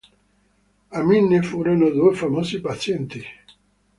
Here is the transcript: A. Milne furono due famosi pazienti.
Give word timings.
A. 0.89 1.03
Milne 1.03 1.43
furono 1.43 1.91
due 1.91 2.15
famosi 2.15 2.59
pazienti. 2.59 3.23